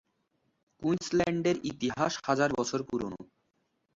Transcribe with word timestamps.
কুইন্সল্যান্ডের 0.81 1.57
ইতিহাস 1.71 2.13
হাজার 2.27 2.49
বছর 2.59 2.79
পুরোনো। 2.89 3.19